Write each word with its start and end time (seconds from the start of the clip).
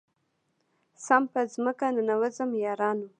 سم 1.05 1.23
په 1.33 1.41
مځكه 1.63 1.87
ننوځم 1.95 2.49
يارانـــو 2.65 3.07